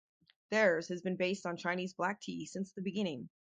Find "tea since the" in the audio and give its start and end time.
2.21-2.81